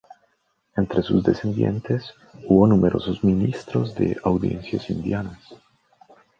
[0.75, 2.15] Entre sus descendientes
[2.49, 5.37] hubo numerosos ministros de audiencias indianas.